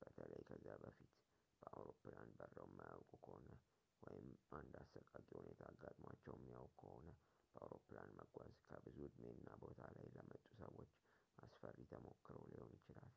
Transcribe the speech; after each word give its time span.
በተለይ 0.00 0.42
ከዚያ 0.48 0.74
በፊት 0.82 1.10
በአውሮፕላን 1.60 2.28
በረው 2.38 2.66
የማያውቁ 2.72 3.10
ከሆነ 3.24 3.48
ወይም 4.04 4.28
አንድ 4.58 4.74
አሰቃቂ 4.82 5.26
ሁኔታ 5.40 5.62
አጋጥሟቸው 5.72 6.36
የሚያውቅ 6.38 6.72
ከሆነ 6.82 7.08
በአውሮፕላን 7.54 8.14
መጓዝ 8.20 8.52
ከብዙ 8.70 8.98
እድሜ 9.08 9.24
እና 9.40 9.48
ቦታ 9.64 9.80
ላይ 9.98 10.08
ለመጡ 10.18 10.44
ሰዎች 10.62 10.92
አስፈሪ 11.46 11.78
ተሞክሮ 11.96 12.38
ሊሆን 12.54 12.72
ይችላል 12.80 13.12